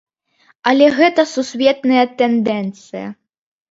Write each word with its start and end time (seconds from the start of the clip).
Але 0.71 0.87
гэта 0.97 1.27
сусветная 1.35 2.05
тэндэнцыя. 2.19 3.07